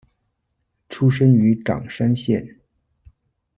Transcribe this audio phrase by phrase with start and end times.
[0.89, 2.59] 出身于冈山县。